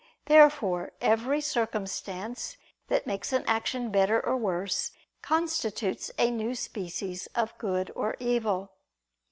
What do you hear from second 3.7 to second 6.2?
better or worse, constitutes